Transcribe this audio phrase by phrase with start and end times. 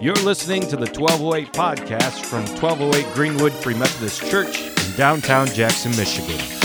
[0.00, 5.90] You're listening to the 1208 podcast from 1208 Greenwood Free Methodist Church in downtown Jackson,
[5.96, 6.57] Michigan.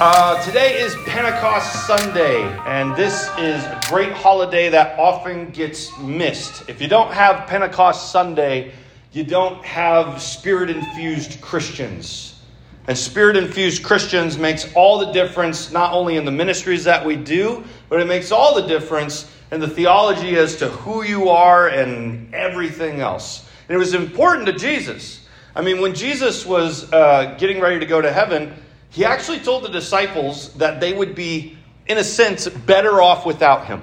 [0.00, 6.68] Uh, today is Pentecost Sunday, and this is a great holiday that often gets missed.
[6.68, 8.72] If you don't have Pentecost Sunday,
[9.12, 12.40] you don't have spirit infused Christians.
[12.88, 17.14] And spirit infused Christians makes all the difference, not only in the ministries that we
[17.14, 21.68] do, but it makes all the difference in the theology as to who you are
[21.68, 23.48] and everything else.
[23.68, 25.24] And it was important to Jesus.
[25.54, 28.54] I mean, when Jesus was uh, getting ready to go to heaven,
[28.94, 31.58] he actually told the disciples that they would be,
[31.88, 33.82] in a sense, better off without him.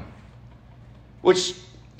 [1.21, 1.53] Which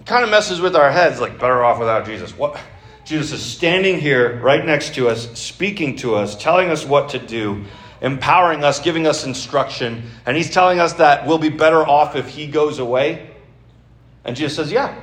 [0.06, 2.36] kind of messes with our heads, like better off without Jesus.
[2.38, 2.58] What?
[3.04, 7.20] Jesus is standing here right next to us, speaking to us, telling us what to
[7.20, 7.66] do,
[8.00, 12.30] empowering us, giving us instruction, and he's telling us that we'll be better off if
[12.30, 13.30] he goes away.
[14.24, 14.98] And Jesus says, Yeah.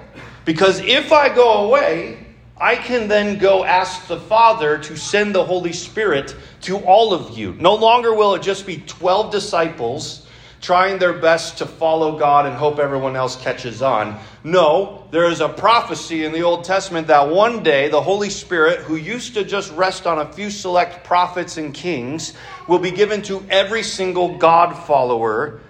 [0.46, 2.27] Because if I go away,
[2.60, 7.38] I can then go ask the Father to send the Holy Spirit to all of
[7.38, 7.52] you.
[7.54, 10.26] No longer will it just be 12 disciples
[10.60, 14.18] trying their best to follow God and hope everyone else catches on.
[14.42, 18.80] No, there is a prophecy in the Old Testament that one day the Holy Spirit,
[18.80, 22.34] who used to just rest on a few select prophets and kings,
[22.66, 25.60] will be given to every single God follower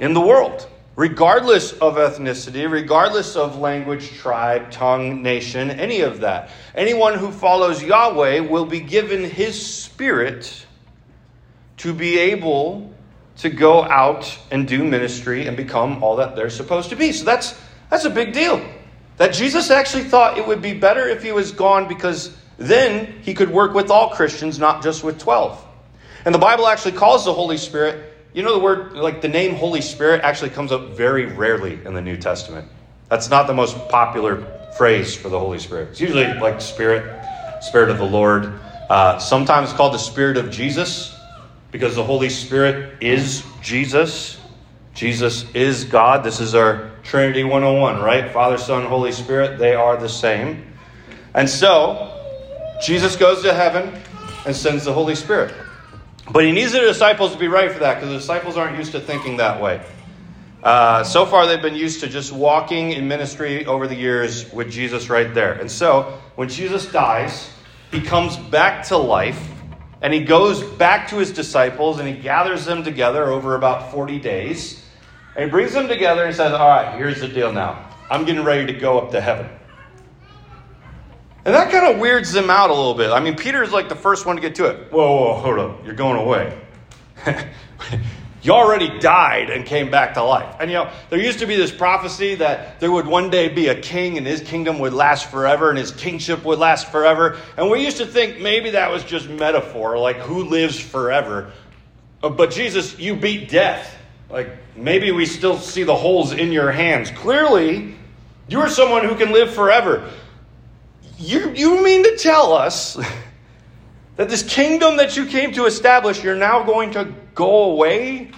[0.00, 6.50] in the world regardless of ethnicity, regardless of language, tribe, tongue, nation, any of that.
[6.74, 10.66] Anyone who follows Yahweh will be given his spirit
[11.78, 12.92] to be able
[13.38, 17.12] to go out and do ministry and become all that they're supposed to be.
[17.12, 17.58] So that's
[17.90, 18.64] that's a big deal.
[19.16, 23.34] That Jesus actually thought it would be better if he was gone because then he
[23.34, 25.62] could work with all Christians, not just with 12.
[26.24, 29.54] And the Bible actually calls the Holy Spirit you know, the word, like the name
[29.54, 32.68] Holy Spirit actually comes up very rarely in the New Testament.
[33.08, 35.90] That's not the most popular phrase for the Holy Spirit.
[35.90, 37.24] It's usually like Spirit,
[37.62, 38.58] Spirit of the Lord.
[38.88, 41.14] Uh, sometimes called the Spirit of Jesus
[41.70, 44.38] because the Holy Spirit is Jesus.
[44.94, 46.24] Jesus is God.
[46.24, 48.30] This is our Trinity 101, right?
[48.30, 50.64] Father, Son, Holy Spirit, they are the same.
[51.34, 52.10] And so,
[52.82, 53.92] Jesus goes to heaven
[54.46, 55.54] and sends the Holy Spirit.
[56.30, 58.92] But he needs the disciples to be right for that because the disciples aren't used
[58.92, 59.84] to thinking that way.
[60.62, 64.70] Uh, so far, they've been used to just walking in ministry over the years with
[64.70, 65.54] Jesus right there.
[65.54, 67.50] And so, when Jesus dies,
[67.90, 69.50] he comes back to life
[70.00, 74.20] and he goes back to his disciples and he gathers them together over about 40
[74.20, 74.84] days.
[75.34, 77.90] And he brings them together and says, All right, here's the deal now.
[78.08, 79.48] I'm getting ready to go up to heaven.
[81.44, 83.10] And that kind of weirds them out a little bit.
[83.10, 84.92] I mean, Peter's like the first one to get to it.
[84.92, 85.84] Whoa, whoa, hold up.
[85.84, 86.56] You're going away.
[88.42, 90.54] you already died and came back to life.
[90.60, 93.68] And you know, there used to be this prophecy that there would one day be
[93.68, 97.38] a king and his kingdom would last forever and his kingship would last forever.
[97.56, 101.52] And we used to think maybe that was just metaphor, like who lives forever.
[102.22, 103.96] Uh, but Jesus, you beat death.
[104.30, 107.10] Like maybe we still see the holes in your hands.
[107.10, 107.96] Clearly,
[108.48, 110.08] you are someone who can live forever.
[111.22, 112.94] You, you mean to tell us
[114.16, 118.32] that this kingdom that you came to establish, you're now going to go away?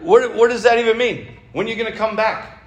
[0.00, 1.28] What, what does that even mean?
[1.52, 2.60] When are you going to come back?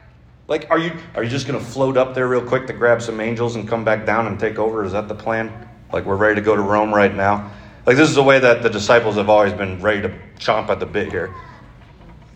[0.47, 3.01] Like, are you, are you just going to float up there real quick to grab
[3.01, 4.85] some angels and come back down and take over?
[4.85, 5.68] Is that the plan?
[5.91, 7.51] Like, we're ready to go to Rome right now?
[7.85, 10.80] Like, this is the way that the disciples have always been ready to chomp at
[10.80, 11.35] the bit here.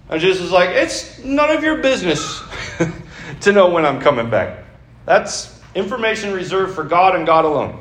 [0.09, 2.41] And Jesus is like, it's none of your business
[3.41, 4.65] to know when I'm coming back.
[5.05, 7.79] That's Information reserved for God and God alone.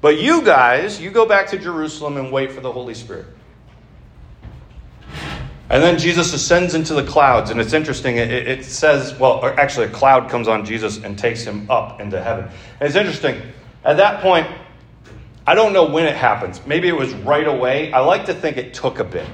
[0.00, 3.26] But you guys, you go back to Jerusalem and wait for the Holy Spirit.
[5.68, 8.18] And then Jesus ascends into the clouds, and it's interesting.
[8.18, 12.22] It, it, says, well, actually, a cloud comes on Jesus and takes him up into
[12.22, 12.44] heaven.
[12.78, 13.42] And it's interesting.
[13.84, 14.46] At that point,
[15.48, 16.64] I don't know when it happens.
[16.66, 17.92] Maybe it was right away.
[17.92, 19.28] I like to think it took a bit.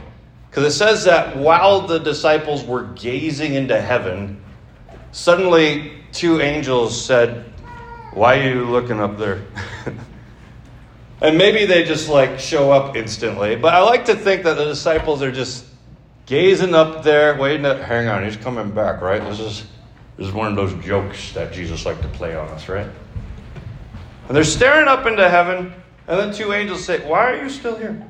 [0.49, 4.43] Because it says that while the disciples were gazing into heaven,
[5.13, 7.45] suddenly two angels said,
[8.13, 9.43] Why are you looking up there?
[11.21, 13.57] and maybe they just like show up instantly.
[13.57, 15.67] But I like to think that the disciples are just
[16.27, 19.23] gazing up there, waiting to hang on, he's coming back, right?
[19.23, 19.67] This is
[20.17, 22.89] this is one of those jokes that Jesus liked to play on us, right?
[24.29, 25.73] And they're staring up into heaven,
[26.09, 28.03] and then two angels say, Why are you still here?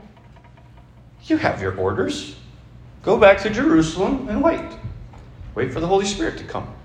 [1.25, 2.37] You have your orders.
[3.03, 4.64] Go back to Jerusalem and wait.
[5.55, 6.75] Wait for the Holy Spirit to come.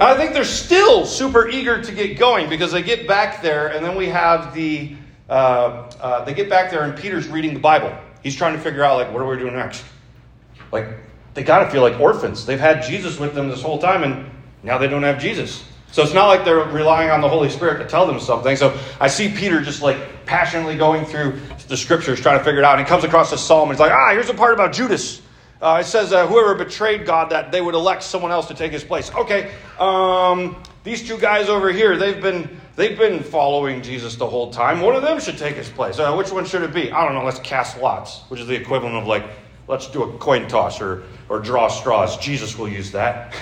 [0.00, 3.84] I think they're still super eager to get going because they get back there, and
[3.84, 4.96] then we have the
[5.28, 7.96] uh, uh, they get back there, and Peter's reading the Bible.
[8.22, 9.84] He's trying to figure out like what are we doing next.
[10.72, 10.88] Like
[11.34, 12.44] they got to feel like orphans.
[12.44, 14.30] They've had Jesus with them this whole time, and
[14.62, 15.64] now they don't have Jesus.
[15.92, 18.56] So it's not like they're relying on the Holy Spirit to tell them something.
[18.56, 22.64] So I see Peter just like passionately going through the scriptures, trying to figure it
[22.64, 22.78] out.
[22.78, 25.22] And he comes across a psalm, and he's like, ah, here's a part about Judas.
[25.64, 28.70] Uh, it says, uh, whoever betrayed God, that they would elect someone else to take
[28.70, 29.10] his place.
[29.14, 34.52] Okay, um, these two guys over here, they've been they've been following Jesus the whole
[34.52, 34.82] time.
[34.82, 35.98] One of them should take his place.
[35.98, 36.92] Uh, which one should it be?
[36.92, 37.24] I don't know.
[37.24, 39.24] Let's cast lots, which is the equivalent of like,
[39.66, 42.18] let's do a coin toss or or draw straws.
[42.18, 43.34] Jesus will use that.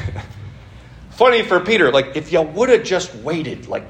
[1.11, 3.85] Funny for Peter, like if you would have just waited like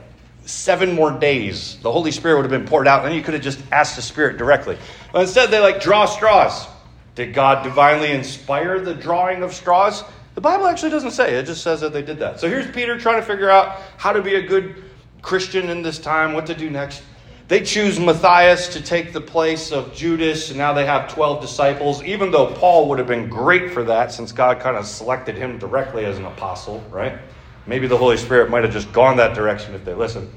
[0.46, 3.42] seven more days, the Holy Spirit would have been poured out, and you could have
[3.42, 4.78] just asked the Spirit directly.
[5.12, 6.66] But instead, they like draw straws.
[7.14, 10.04] Did God divinely inspire the drawing of straws?
[10.34, 11.34] The Bible actually doesn't say.
[11.34, 12.40] It just says that they did that.
[12.40, 14.82] So here's Peter trying to figure out how to be a good
[15.20, 17.02] Christian in this time, what to do next.
[17.48, 22.02] They choose Matthias to take the place of Judas, and now they have 12 disciples,
[22.02, 25.58] even though Paul would have been great for that since God kind of selected him
[25.58, 27.18] directly as an apostle, right?
[27.66, 30.30] Maybe the Holy Spirit might have just gone that direction if they listened.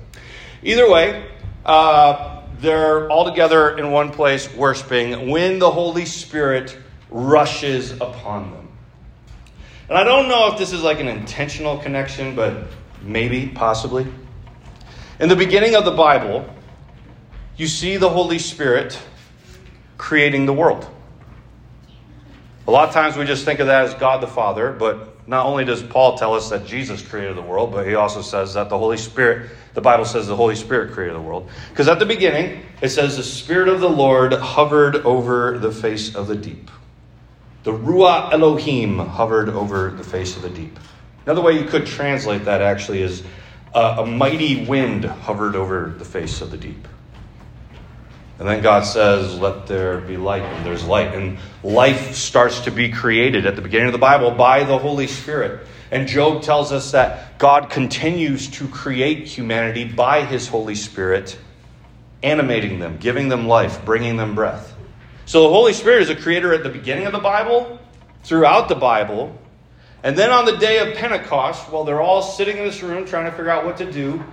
[0.61, 1.29] Either way,
[1.65, 6.77] uh, they're all together in one place worshiping when the Holy Spirit
[7.09, 8.67] rushes upon them.
[9.89, 12.63] And I don't know if this is like an intentional connection, but
[13.01, 14.07] maybe, possibly.
[15.19, 16.49] In the beginning of the Bible,
[17.57, 18.99] you see the Holy Spirit
[19.97, 20.89] creating the world.
[22.67, 25.45] A lot of times we just think of that as God the Father, but not
[25.45, 28.69] only does Paul tell us that Jesus created the world, but he also says that
[28.69, 31.49] the Holy Spirit, the Bible says the Holy Spirit created the world.
[31.69, 36.15] Because at the beginning, it says the Spirit of the Lord hovered over the face
[36.15, 36.71] of the deep.
[37.63, 40.79] The Ruah Elohim hovered over the face of the deep.
[41.25, 43.23] Another way you could translate that actually is
[43.73, 46.87] uh, a mighty wind hovered over the face of the deep.
[48.37, 51.15] And then God says, Let there be light, and there's light.
[51.15, 55.07] And life starts to be created at the beginning of the Bible by the Holy
[55.07, 55.65] Spirit.
[55.91, 61.37] And Job tells us that God continues to create humanity by his Holy Spirit,
[62.23, 64.75] animating them, giving them life, bringing them breath.
[65.25, 67.79] So the Holy Spirit is a creator at the beginning of the Bible,
[68.23, 69.39] throughout the Bible.
[70.03, 73.25] And then on the day of Pentecost, while they're all sitting in this room trying
[73.25, 74.23] to figure out what to do,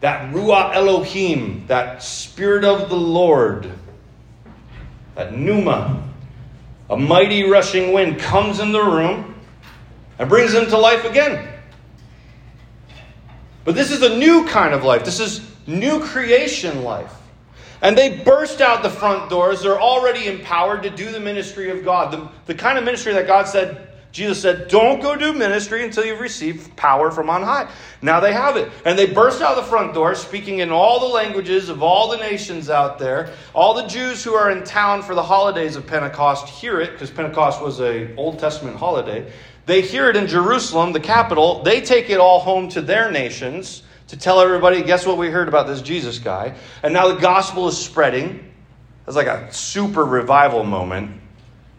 [0.00, 3.70] that Ruah Elohim, that Spirit of the Lord,
[5.14, 6.08] that Pneuma,
[6.88, 9.34] a mighty rushing wind comes in the room
[10.18, 11.46] and brings them to life again.
[13.64, 15.04] But this is a new kind of life.
[15.04, 17.14] This is new creation life.
[17.82, 19.62] And they burst out the front doors.
[19.62, 22.12] They're already empowered to do the ministry of God.
[22.12, 26.04] The, the kind of ministry that God said Jesus said, Don't go do ministry until
[26.04, 27.70] you've received power from on high.
[28.02, 28.70] Now they have it.
[28.84, 32.16] And they burst out the front door, speaking in all the languages of all the
[32.16, 33.32] nations out there.
[33.54, 37.10] All the Jews who are in town for the holidays of Pentecost hear it, because
[37.10, 39.30] Pentecost was a Old Testament holiday.
[39.66, 41.62] They hear it in Jerusalem, the capital.
[41.62, 45.46] They take it all home to their nations to tell everybody, guess what we heard
[45.46, 46.56] about this Jesus guy?
[46.82, 48.52] And now the gospel is spreading.
[49.06, 51.20] It's like a super revival moment.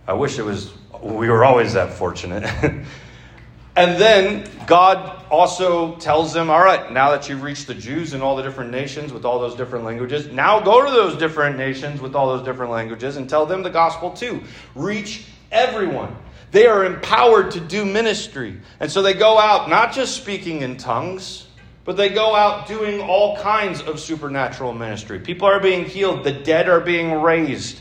[0.07, 0.71] I wish it was
[1.01, 2.43] we were always that fortunate.
[3.75, 8.21] and then God also tells them, all right, now that you've reached the Jews in
[8.21, 12.01] all the different nations with all those different languages, now go to those different nations
[12.01, 14.41] with all those different languages and tell them the gospel too.
[14.75, 16.15] Reach everyone.
[16.51, 18.59] They are empowered to do ministry.
[18.79, 21.47] And so they go out not just speaking in tongues,
[21.85, 25.19] but they go out doing all kinds of supernatural ministry.
[25.19, 27.79] People are being healed, the dead are being raised.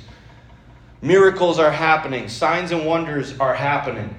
[1.02, 4.14] Miracles are happening, signs and wonders are happening.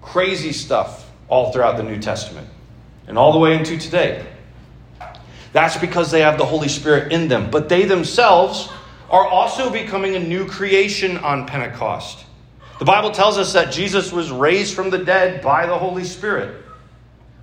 [0.00, 2.48] Crazy stuff all throughout the New Testament
[3.06, 4.26] and all the way into today.
[5.52, 7.50] That's because they have the Holy Spirit in them.
[7.50, 8.68] But they themselves
[9.10, 12.24] are also becoming a new creation on Pentecost.
[12.78, 16.64] The Bible tells us that Jesus was raised from the dead by the Holy Spirit.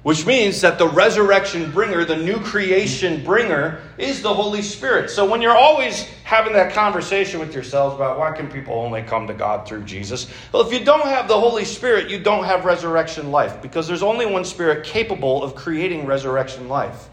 [0.09, 5.11] Which means that the resurrection bringer, the new creation bringer, is the Holy Spirit.
[5.11, 9.27] So when you're always having that conversation with yourselves about why can people only come
[9.27, 10.25] to God through Jesus?
[10.51, 14.01] Well, if you don't have the Holy Spirit, you don't have resurrection life because there's
[14.01, 17.07] only one Spirit capable of creating resurrection life.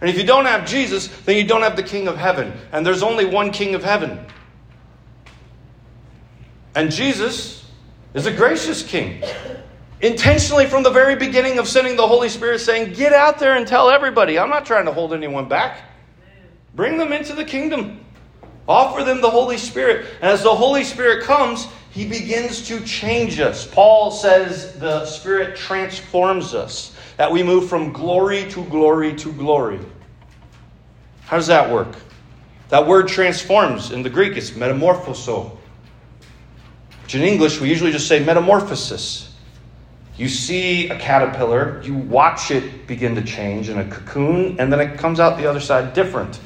[0.00, 2.52] And if you don't have Jesus, then you don't have the King of Heaven.
[2.72, 4.18] And there's only one King of Heaven.
[6.74, 7.64] And Jesus
[8.14, 9.22] is a gracious King
[10.00, 13.66] intentionally from the very beginning of sending the Holy Spirit saying, Get out there and
[13.66, 14.38] tell everybody.
[14.38, 15.82] I'm not trying to hold anyone back.
[16.74, 18.00] Bring them into the kingdom.
[18.68, 20.06] Offer them the Holy Spirit.
[20.20, 23.66] And as the Holy Spirit comes, He begins to change us.
[23.66, 29.80] Paul says the Spirit transforms us, that we move from glory to glory to glory.
[31.22, 31.96] How does that work?
[32.68, 35.56] That word transforms in the Greek is metamorphoso,
[37.04, 39.25] which in English we usually just say metamorphosis.
[40.18, 44.80] You see a caterpillar, you watch it begin to change in a cocoon, and then
[44.80, 46.40] it comes out the other side different.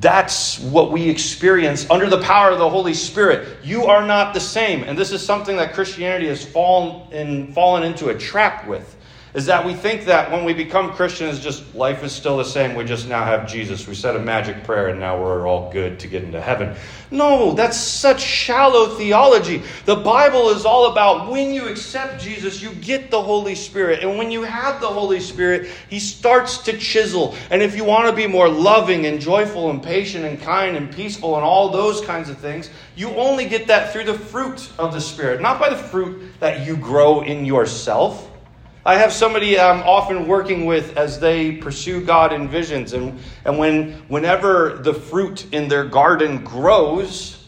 [0.00, 3.58] That's what we experience under the power of the Holy Spirit.
[3.62, 4.82] You are not the same.
[4.84, 8.96] And this is something that Christianity has fallen, in, fallen into a trap with
[9.34, 12.74] is that we think that when we become Christians, just life is still the same.
[12.74, 13.86] We just now have Jesus.
[13.86, 16.76] We said a magic prayer and now we're all good to get into heaven.
[17.12, 19.62] No, that's such shallow theology.
[19.84, 24.00] The Bible is all about when you accept Jesus, you get the Holy Spirit.
[24.00, 27.34] And when you have the Holy Spirit, He starts to chisel.
[27.50, 30.92] And if you want to be more loving and joyful and patient and kind and
[30.92, 34.92] peaceful and all those kinds of things, you only get that through the fruit of
[34.92, 38.29] the Spirit, not by the fruit that you grow in yourself.
[38.84, 43.58] I have somebody I'm often working with as they pursue God in visions, and, and
[43.58, 47.46] when, whenever the fruit in their garden grows,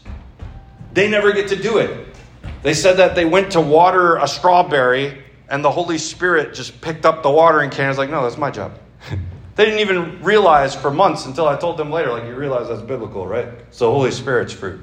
[0.93, 2.09] they never get to do it.
[2.63, 7.07] They said that they went to water a strawberry, and the Holy Spirit just picked
[7.07, 7.87] up the watering can.
[7.87, 8.79] I was like, no, that's my job.
[9.57, 12.83] they didn't even realize for months until I told them later, like, you realize that's
[12.83, 13.49] biblical, right?
[13.71, 14.81] So, Holy Spirit's fruit.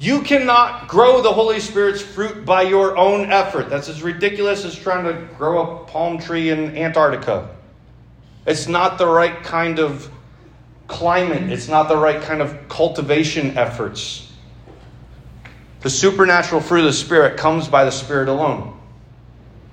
[0.00, 3.68] You cannot grow the Holy Spirit's fruit by your own effort.
[3.68, 7.50] That's as ridiculous as trying to grow a palm tree in Antarctica.
[8.46, 10.10] It's not the right kind of
[10.86, 14.32] climate, it's not the right kind of cultivation efforts.
[15.80, 18.80] The supernatural fruit of the Spirit comes by the Spirit alone.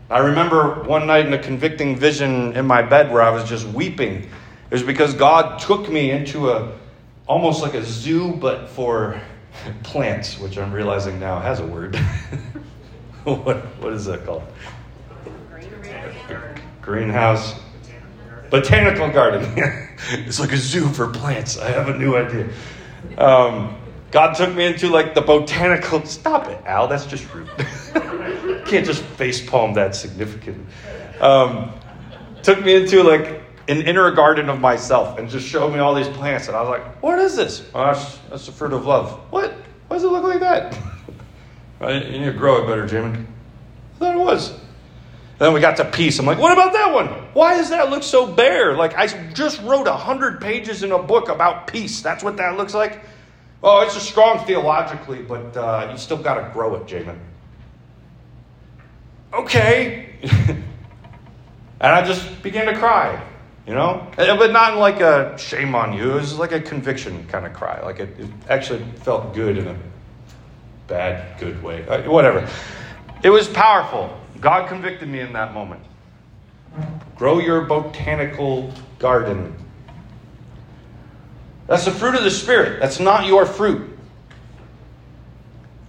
[0.10, 3.66] I remember one night in a convicting vision in my bed where I was just
[3.66, 4.24] weeping.
[4.24, 6.74] It was because God took me into a
[7.28, 9.22] almost like a zoo, but for
[9.84, 11.96] plants, which I'm realizing now has a word.
[13.24, 14.44] what, what is that called?
[16.82, 17.54] Greenhouse.
[18.50, 19.52] Botanical garden.
[20.12, 21.58] it's like a zoo for plants.
[21.58, 22.50] I have a new idea.
[23.18, 23.76] Um,
[24.12, 26.06] God took me into like the botanical.
[26.06, 26.88] Stop it, Al.
[26.88, 27.50] That's just rude.
[28.66, 30.66] Can't just face palm that significant.
[31.20, 31.74] Um,
[32.44, 36.08] took me into like an inner garden of myself and just showed me all these
[36.08, 36.48] plants.
[36.48, 37.68] And I was like, what is this?
[37.76, 37.86] Oh,
[38.30, 39.12] that's, the fruit of love.
[39.32, 39.54] What?
[39.88, 40.78] Why does it look like that?
[41.82, 43.20] you need to grow it better, Jimmy.
[43.96, 44.60] I thought it was.
[45.40, 46.18] Then we got to peace.
[46.18, 47.08] I'm like, what about that one?
[47.34, 48.76] Why does that look so bare?
[48.76, 52.02] Like, I just wrote a 100 pages in a book about peace.
[52.02, 53.02] That's what that looks like?
[53.62, 57.18] Oh, it's a strong theologically, but uh, you still got to grow it, Jamin.
[59.34, 60.10] Okay.
[60.22, 60.64] and
[61.82, 63.24] I just began to cry.
[63.68, 64.10] You know?
[64.18, 66.12] Uh, but not like a shame on you.
[66.12, 67.82] It was like a conviction kind of cry.
[67.82, 69.78] Like it, it actually felt good in a
[70.88, 71.86] bad, good way.
[71.86, 72.50] Uh, whatever.
[73.24, 74.18] It was powerful.
[74.40, 75.82] God convicted me in that moment.
[77.18, 79.54] Grow your botanical garden.
[81.66, 82.80] That's the fruit of the Spirit.
[82.80, 83.98] That's not your fruit.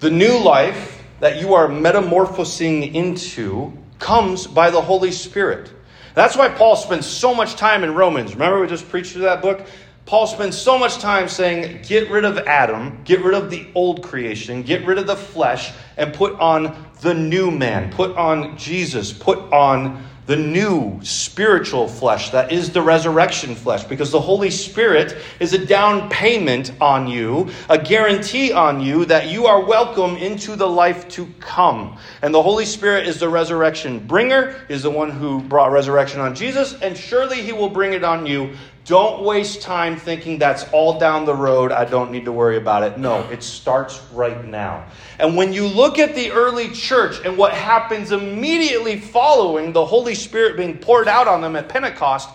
[0.01, 5.73] The new life that you are metamorphosing into comes by the Holy Spirit.
[6.15, 8.33] That's why Paul spends so much time in Romans.
[8.33, 9.67] Remember, we just preached through that book?
[10.07, 14.03] Paul spends so much time saying, get rid of Adam, get rid of the old
[14.03, 19.13] creation, get rid of the flesh, and put on the new man, put on Jesus,
[19.13, 25.17] put on the new spiritual flesh that is the resurrection flesh because the Holy Spirit
[25.41, 30.55] is a down payment on you, a guarantee on you that you are welcome into
[30.55, 31.97] the life to come.
[32.21, 36.35] And the Holy Spirit is the resurrection bringer, is the one who brought resurrection on
[36.35, 38.55] Jesus, and surely he will bring it on you
[38.89, 41.73] don't waste time thinking that's all down the road.
[41.73, 42.97] I don't need to worry about it.
[42.97, 44.87] No, it starts right now.
[45.19, 50.15] And when you look at the early church and what happens immediately following the Holy
[50.15, 52.31] Spirit being poured out on them at Pentecost,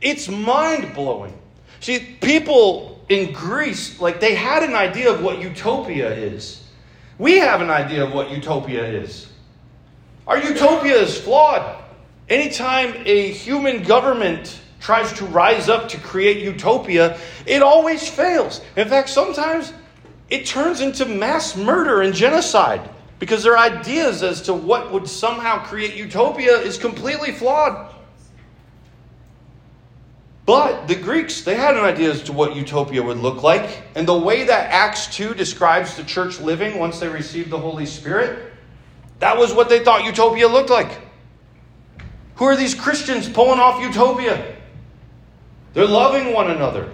[0.00, 1.38] it's mind blowing.
[1.80, 6.64] See, people in Greece, like they had an idea of what utopia is.
[7.18, 9.28] We have an idea of what utopia is.
[10.26, 11.84] Our utopia is flawed.
[12.30, 18.60] Anytime a human government tries to rise up to create utopia, it always fails.
[18.76, 19.72] In fact, sometimes
[20.28, 25.64] it turns into mass murder and genocide because their ideas as to what would somehow
[25.64, 27.94] create utopia is completely flawed.
[30.44, 33.84] But the Greeks, they had an idea as to what utopia would look like.
[33.94, 37.86] And the way that Acts 2 describes the church living once they received the Holy
[37.86, 38.52] Spirit,
[39.20, 41.00] that was what they thought utopia looked like.
[42.36, 44.51] Who are these Christians pulling off utopia?
[45.74, 46.90] They're loving one another.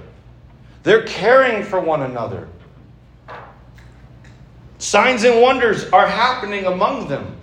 [0.83, 2.49] They're caring for one another.
[4.79, 7.37] Signs and wonders are happening among them.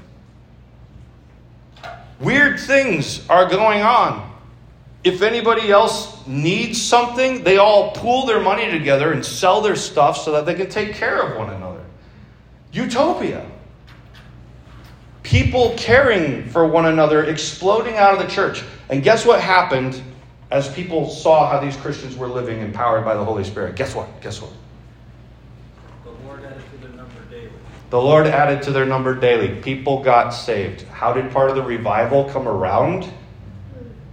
[2.20, 4.32] Weird things are going on.
[5.04, 10.18] If anybody else needs something, they all pool their money together and sell their stuff
[10.18, 11.84] so that they can take care of one another.
[12.72, 13.46] Utopia.
[15.22, 18.64] People caring for one another exploding out of the church.
[18.90, 20.02] And guess what happened
[20.52, 23.76] as people saw how these Christians were living empowered by the Holy Spirit?
[23.76, 24.22] Guess what?
[24.22, 24.52] Guess what?
[26.04, 27.50] The Lord added to their number daily.
[27.90, 29.62] The Lord added to their number daily.
[29.62, 30.84] People got saved.
[30.84, 33.10] How did part of the revival come around?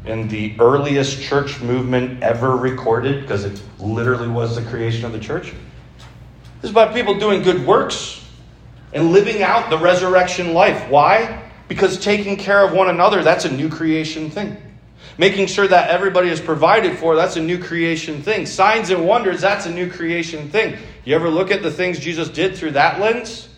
[0.04, 5.20] In the earliest church movement ever recorded, because it literally was the creation of the
[5.20, 5.52] church.
[6.60, 8.24] This is about people doing good works
[8.92, 10.90] and living out the resurrection life.
[10.90, 11.50] Why?
[11.68, 14.56] Because taking care of one another, that's a new creation thing.
[15.18, 18.46] Making sure that everybody is provided for, that's a new creation thing.
[18.46, 20.78] Signs and wonders, that's a new creation thing.
[21.04, 23.48] You ever look at the things Jesus did through that lens?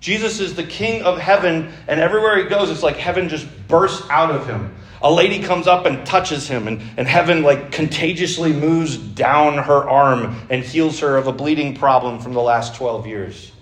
[0.00, 4.06] Jesus is the king of heaven, and everywhere he goes, it's like heaven just bursts
[4.10, 4.74] out of him.
[5.00, 9.88] A lady comes up and touches him, and, and heaven like contagiously moves down her
[9.88, 13.52] arm and heals her of a bleeding problem from the last 12 years.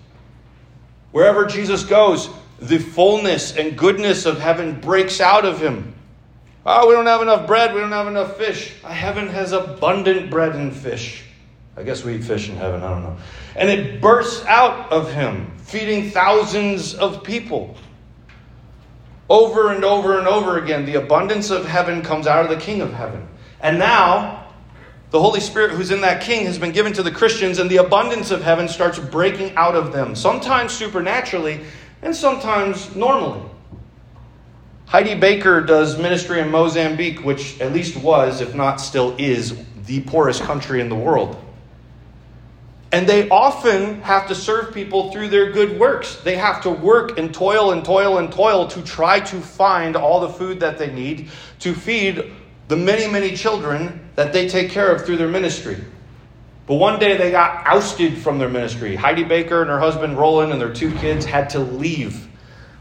[1.11, 5.93] Wherever Jesus goes, the fullness and goodness of heaven breaks out of him.
[6.65, 8.73] Oh, we don't have enough bread, we don't have enough fish.
[8.83, 11.23] Ah, heaven has abundant bread and fish.
[11.75, 13.17] I guess we eat fish in heaven, I don't know.
[13.55, 17.75] And it bursts out of him feeding thousands of people.
[19.29, 22.81] Over and over and over again, the abundance of heaven comes out of the King
[22.81, 23.27] of heaven.
[23.59, 24.47] And now,
[25.09, 27.77] the Holy Spirit who's in that King has been given to the Christians, and the
[27.77, 31.61] abundance of heaven starts breaking out of them, sometimes supernaturally
[32.01, 33.41] and sometimes normally.
[34.85, 40.01] Heidi Baker does ministry in Mozambique, which at least was, if not still is, the
[40.01, 41.39] poorest country in the world.
[42.91, 46.17] And they often have to serve people through their good works.
[46.17, 50.19] They have to work and toil and toil and toil to try to find all
[50.19, 52.31] the food that they need to feed
[52.67, 55.83] the many, many children that they take care of through their ministry.
[56.67, 58.95] But one day they got ousted from their ministry.
[58.95, 62.27] Heidi Baker and her husband Rolland and their two kids had to leave.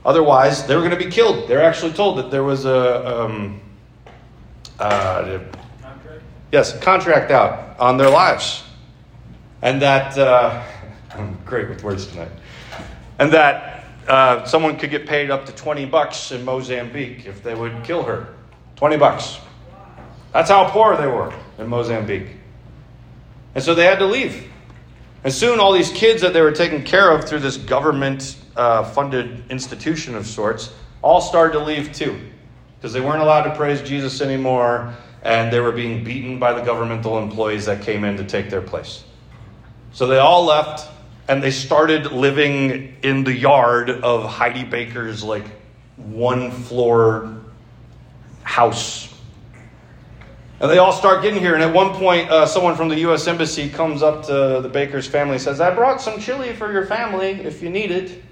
[0.05, 1.49] Otherwise, they were going to be killed.
[1.49, 3.61] They're actually told that there was a um,
[4.79, 5.39] uh,
[5.81, 6.23] contract?
[6.51, 8.65] yes contract out on their lives
[9.63, 10.63] and that uh,
[11.15, 12.31] I'm great with words tonight,
[13.19, 17.55] and that uh, someone could get paid up to 20 bucks in Mozambique if they
[17.55, 18.35] would kill her.
[18.77, 19.39] 20 bucks.
[20.33, 22.29] That's how poor they were in Mozambique.
[23.55, 24.51] And so they had to leave.
[25.25, 28.85] And soon, all these kids that they were taking care of through this government uh,
[28.85, 32.19] funded institution of sorts all started to leave too.
[32.77, 36.63] Because they weren't allowed to praise Jesus anymore, and they were being beaten by the
[36.63, 39.05] governmental employees that came in to take their place.
[39.93, 40.91] So they all left
[41.29, 45.45] and they started living in the yard of Heidi Baker's like
[45.97, 47.41] one floor
[48.43, 49.09] house.
[50.61, 51.55] And they all start getting here.
[51.55, 53.27] And at one point, uh, someone from the U.S.
[53.27, 56.87] Embassy comes up to the Baker's family and says, I brought some chili for your
[56.87, 58.23] family if you need it.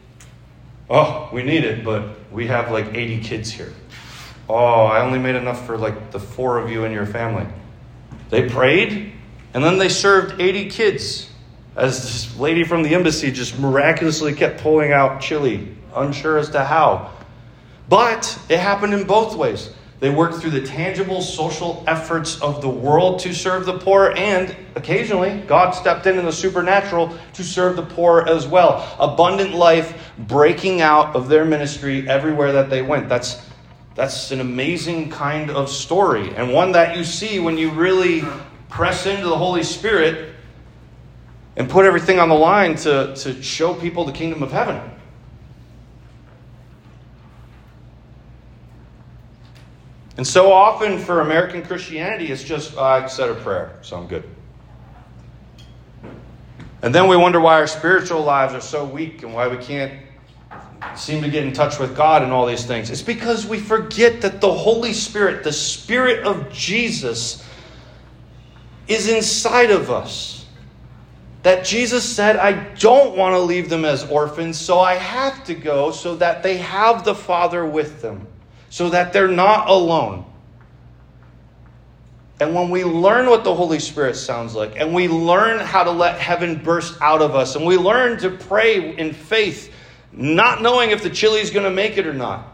[0.90, 3.72] Oh, we need it, but we have like 80 kids here.
[4.48, 7.46] Oh, I only made enough for like the four of you and your family.
[8.30, 9.12] They prayed,
[9.54, 11.30] and then they served 80 kids
[11.76, 16.64] as this lady from the embassy just miraculously kept pulling out chili, unsure as to
[16.64, 17.12] how.
[17.88, 19.72] But it happened in both ways.
[20.00, 24.56] They worked through the tangible social efforts of the world to serve the poor, and
[24.74, 28.96] occasionally God stepped in in the supernatural to serve the poor as well.
[28.98, 33.10] Abundant life breaking out of their ministry everywhere that they went.
[33.10, 33.46] That's,
[33.94, 38.24] that's an amazing kind of story, and one that you see when you really
[38.70, 40.34] press into the Holy Spirit
[41.56, 44.80] and put everything on the line to, to show people the kingdom of heaven.
[50.20, 54.06] And so often for American Christianity, it's just, oh, I said a prayer, so I'm
[54.06, 54.28] good.
[56.82, 59.98] And then we wonder why our spiritual lives are so weak and why we can't
[60.94, 62.90] seem to get in touch with God and all these things.
[62.90, 67.42] It's because we forget that the Holy Spirit, the Spirit of Jesus,
[68.88, 70.44] is inside of us
[71.44, 75.54] that Jesus said, I don't want to leave them as orphans, so I have to
[75.54, 78.26] go so that they have the Father with them,
[78.70, 80.24] so that they're not alone.
[82.40, 85.90] And when we learn what the Holy Spirit sounds like, and we learn how to
[85.90, 89.70] let heaven burst out of us, and we learn to pray in faith,
[90.12, 92.48] not knowing if the chili is going to make it or not,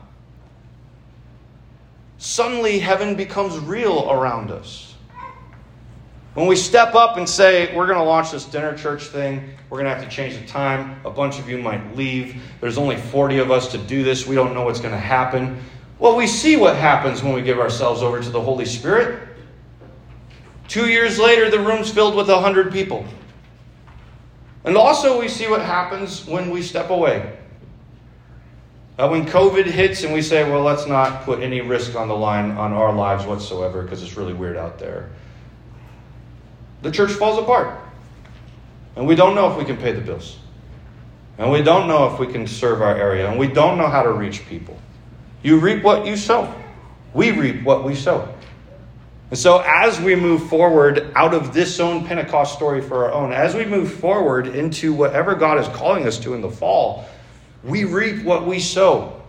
[2.19, 4.95] suddenly heaven becomes real around us.
[6.35, 9.79] When we step up and say, we're going to launch this dinner church thing, we're
[9.79, 11.01] going to have to change the time.
[11.07, 12.43] A bunch of you might leave.
[12.61, 14.27] There's only 40 of us to do this.
[14.27, 15.59] We don't know what's going to happen.
[15.99, 19.29] Well, we see what happens when we give ourselves over to the Holy Spirit.
[20.69, 23.05] Two years later, the room's filled with 100 people.
[24.65, 27.39] And also, we see what happens when we step away.
[28.99, 32.17] Uh, when COVID hits and we say, well, let's not put any risk on the
[32.17, 35.11] line on our lives whatsoever because it's really weird out there
[36.87, 37.79] the church falls apart.
[38.95, 40.39] And we don't know if we can pay the bills.
[41.39, 43.29] And we don't know if we can serve our area.
[43.29, 44.79] And we don't know how to reach people.
[45.43, 46.53] You reap what you sow.
[47.15, 48.33] We reap what we sow.
[49.31, 53.33] And so, as we move forward out of this own Pentecost story for our own,
[53.33, 57.07] as we move forward into whatever God is calling us to in the fall,
[57.65, 59.21] we reap what we sow.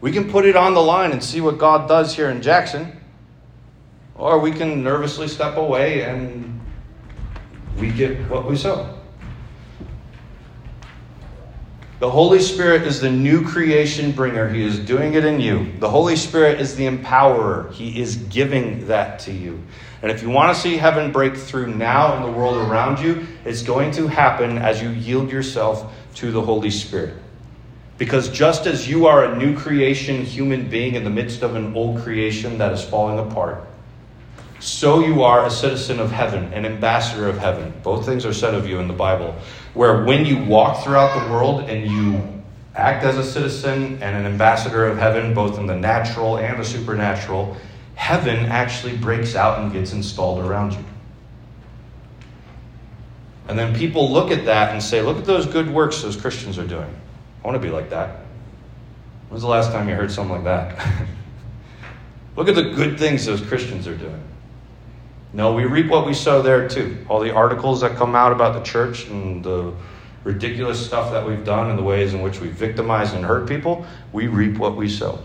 [0.00, 3.00] We can put it on the line and see what God does here in Jackson,
[4.16, 6.60] or we can nervously step away and
[7.78, 8.98] we get what we sow.
[12.00, 14.48] The Holy Spirit is the new creation bringer.
[14.48, 15.72] He is doing it in you.
[15.78, 17.72] The Holy Spirit is the empowerer.
[17.72, 19.62] He is giving that to you.
[20.02, 23.26] And if you want to see heaven break through now in the world around you,
[23.44, 27.14] it's going to happen as you yield yourself to the Holy Spirit.
[27.96, 31.76] Because just as you are a new creation human being in the midst of an
[31.76, 33.64] old creation that is falling apart,
[34.64, 37.74] so you are a citizen of heaven, an ambassador of heaven.
[37.82, 39.36] Both things are said of you in the Bible.
[39.74, 42.42] Where when you walk throughout the world and you
[42.74, 46.64] act as a citizen and an ambassador of heaven, both in the natural and the
[46.64, 47.54] supernatural,
[47.94, 50.84] heaven actually breaks out and gets installed around you.
[53.48, 56.58] And then people look at that and say, look at those good works those Christians
[56.58, 56.88] are doing.
[57.42, 58.20] I want to be like that.
[59.28, 61.06] When's the last time you heard something like that?
[62.36, 64.22] look at the good things those Christians are doing.
[65.34, 66.96] No, we reap what we sow there too.
[67.08, 69.74] All the articles that come out about the church and the
[70.22, 73.84] ridiculous stuff that we've done and the ways in which we victimize and hurt people,
[74.12, 75.18] we reap what we sow.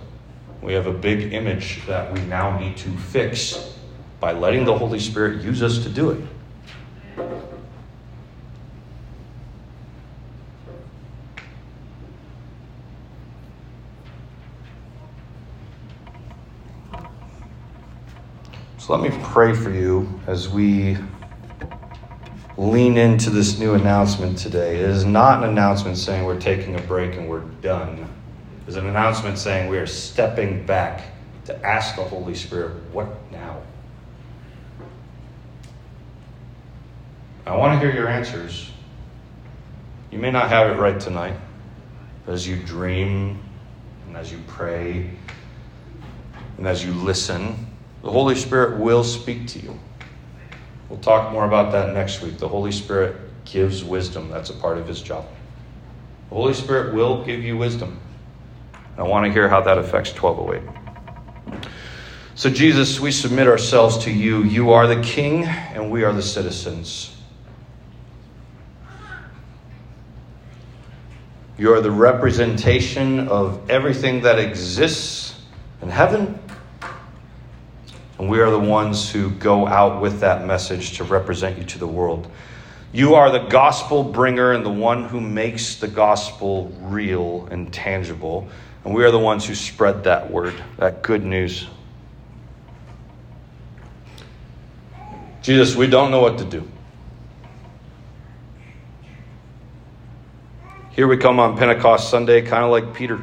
[0.64, 3.76] We have a big image that we now need to fix
[4.20, 6.24] by letting the Holy Spirit use us to do it.
[18.90, 20.98] Let me pray for you as we
[22.58, 24.78] lean into this new announcement today.
[24.78, 28.12] It is not an announcement saying we're taking a break and we're done.
[28.66, 31.04] It's an announcement saying we are stepping back
[31.46, 33.62] to ask the Holy Spirit, what now?
[37.46, 38.72] I want to hear your answers.
[40.10, 41.36] You may not have it right tonight,
[42.26, 43.40] but as you dream
[44.08, 45.12] and as you pray
[46.58, 47.69] and as you listen,
[48.02, 49.78] the Holy Spirit will speak to you.
[50.90, 52.38] We'll talk more about that next week.
[52.38, 55.26] The Holy Spirit gives wisdom, that's a part of his job.
[56.30, 58.00] The Holy Spirit will give you wisdom.
[58.98, 61.62] I want to hear how that affects 1208.
[62.36, 64.44] So, Jesus, we submit ourselves to you.
[64.44, 67.16] You are the king, and we are the citizens.
[71.58, 75.36] You are the representation of everything that exists
[75.82, 76.40] in heaven
[78.20, 81.80] and we are the ones who go out with that message to represent you to
[81.80, 82.30] the world.
[82.92, 88.50] You are the gospel bringer and the one who makes the gospel real and tangible.
[88.84, 91.66] And we are the ones who spread that word, that good news.
[95.42, 96.68] Jesus, we don't know what to do.
[100.92, 103.22] Here we come on Pentecost Sunday, kind of like Peter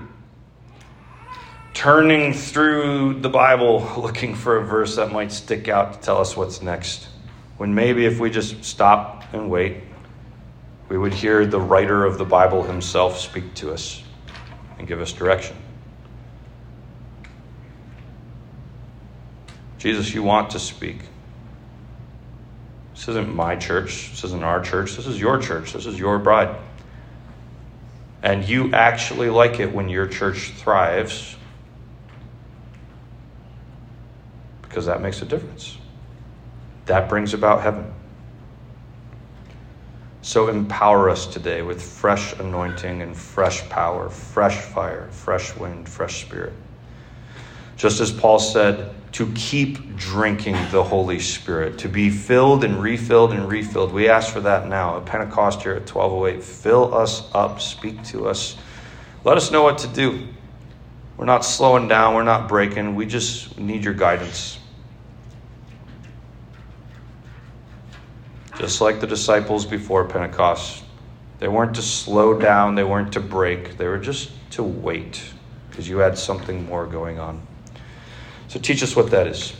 [1.76, 6.34] turning through the Bible looking for a verse that might stick out to tell us
[6.34, 7.06] what's next.
[7.58, 9.82] When maybe if we just stop and wait,
[10.88, 14.02] we would hear the writer of the Bible himself speak to us
[14.78, 15.54] and give us direction.
[19.76, 21.00] Jesus, you want to speak.
[22.94, 24.12] This isn't my church.
[24.12, 24.96] This isn't our church.
[24.96, 25.74] This is your church.
[25.74, 26.56] This is your bride.
[28.22, 31.36] And you actually like it when your church thrives
[34.76, 35.78] because that makes a difference.
[36.84, 37.94] That brings about heaven.
[40.20, 46.20] So empower us today with fresh anointing and fresh power, fresh fire, fresh wind, fresh
[46.20, 46.52] spirit.
[47.78, 53.32] Just as Paul said, to keep drinking the Holy Spirit, to be filled and refilled
[53.32, 53.94] and refilled.
[53.94, 56.44] We ask for that now at Pentecost here at 1208.
[56.44, 58.58] Fill us up, speak to us.
[59.24, 60.28] Let us know what to do.
[61.16, 62.94] We're not slowing down, we're not breaking.
[62.94, 64.58] We just need your guidance.
[68.58, 70.84] Just like the disciples before Pentecost.
[71.38, 75.22] They weren't to slow down, they weren't to break, they were just to wait
[75.68, 77.46] because you had something more going on.
[78.48, 79.54] So teach us what that is.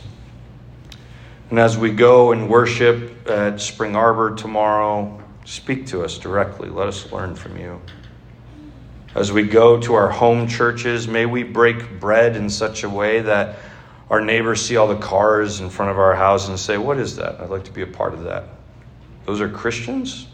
[1.49, 6.69] And as we go and worship at Spring Arbor tomorrow, speak to us directly.
[6.69, 7.79] Let us learn from you.
[9.15, 13.21] As we go to our home churches, may we break bread in such a way
[13.21, 13.59] that
[14.09, 17.15] our neighbors see all the cars in front of our house and say, What is
[17.17, 17.39] that?
[17.39, 18.56] I'd like to be a part of that.
[19.27, 20.25] Those are Christians?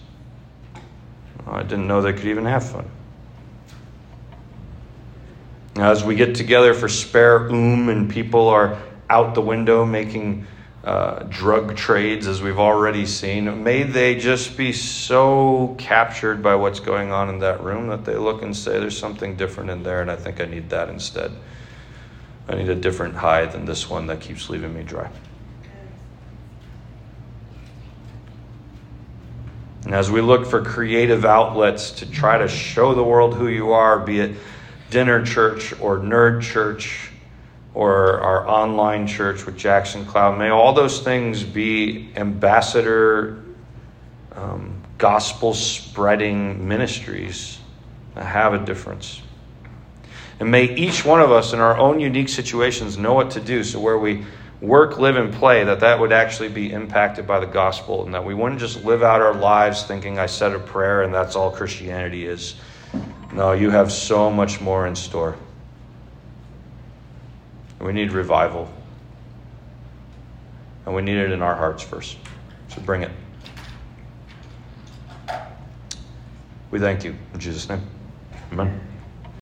[1.48, 2.90] I didn't know they could even have fun.
[5.76, 8.80] Now, as we get together for spare oom and people are
[9.10, 10.46] out the window making
[10.84, 16.80] uh, drug trades, as we've already seen, may they just be so captured by what's
[16.80, 20.02] going on in that room that they look and say, There's something different in there,
[20.02, 21.32] and I think I need that instead.
[22.48, 25.10] I need a different high than this one that keeps leaving me dry.
[29.86, 33.74] And as we look for creative outlets to try to show the world who you
[33.74, 34.38] are, be it
[34.90, 37.10] dinner church or nerd church
[37.74, 43.44] or our online church with Jackson Cloud, may all those things be ambassador,
[44.36, 47.60] um, gospel spreading ministries
[48.16, 49.22] that have a difference.
[50.40, 53.64] And may each one of us in our own unique situations know what to do.
[53.64, 54.26] So, where we
[54.64, 58.26] work, live, and play, that that would actually be impacted by the gospel and that
[58.26, 61.52] we wouldn't just live out our lives thinking I said a prayer and that's all
[61.52, 62.56] Christianity is.
[63.34, 65.36] No, you have so much more in store.
[67.82, 68.72] We need revival.
[70.86, 72.18] And we need it in our hearts first.
[72.70, 73.12] So bring it.
[76.72, 77.16] We thank you.
[77.34, 77.82] In Jesus' name.
[78.52, 78.93] Amen.